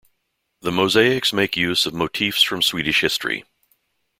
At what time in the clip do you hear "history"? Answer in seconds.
3.01-3.45